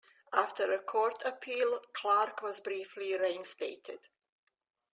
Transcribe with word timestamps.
After 0.33 0.71
a 0.71 0.79
court 0.79 1.21
appeal 1.25 1.79
Clark 1.93 2.41
was 2.41 2.59
briefly 2.59 3.15
reinstated. 3.15 3.99